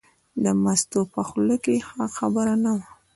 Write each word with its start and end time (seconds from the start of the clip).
د 0.43 0.45
مستو 0.63 1.01
په 1.13 1.21
خوله 1.27 1.55
کې 1.63 1.75
ښه 1.87 2.03
خبره 2.17 2.55
نه 2.63 2.71
وه. 2.77 2.87